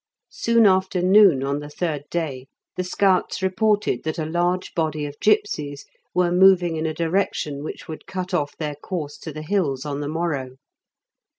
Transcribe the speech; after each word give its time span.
Soon 0.31 0.65
after 0.65 0.99
noon 1.03 1.43
on 1.43 1.59
the 1.59 1.69
third 1.69 2.05
day 2.09 2.47
the 2.75 2.83
scouts 2.83 3.43
reported 3.43 4.01
that 4.01 4.17
a 4.17 4.25
large 4.25 4.73
body 4.73 5.05
of 5.05 5.19
gipsies 5.19 5.85
were 6.15 6.31
moving 6.31 6.75
in 6.75 6.87
a 6.87 6.91
direction 6.95 7.63
which 7.63 7.87
would 7.87 8.07
cut 8.07 8.33
off 8.33 8.57
their 8.57 8.73
course 8.73 9.15
to 9.19 9.31
the 9.31 9.43
hills 9.43 9.85
on 9.85 9.99
the 9.99 10.09
morrow. 10.09 10.55